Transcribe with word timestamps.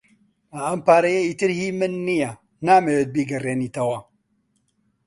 ئەم 0.57 0.79
پارەیە 0.87 1.21
ئیتر 1.27 1.49
هی 1.57 1.67
من 1.79 1.93
نییە. 2.07 2.31
نامەوێت 2.67 3.09
بیگەڕێنیتەوە. 3.15 3.99